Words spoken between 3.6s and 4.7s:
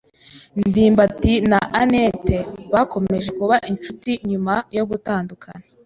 inshuti nyuma